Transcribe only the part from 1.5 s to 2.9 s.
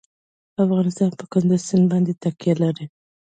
سیند باندې تکیه لري.